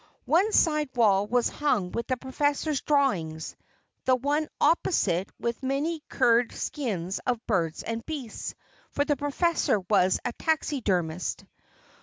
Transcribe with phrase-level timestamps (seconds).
[0.25, 3.55] One side wall was hung with the professor's drawings;
[4.05, 8.55] the one opposite with many cured skins of birds and beasts,
[8.89, 11.45] for the professor was a taxidermist.